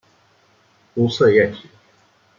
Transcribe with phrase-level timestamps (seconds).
[0.95, 1.69] 无色液体。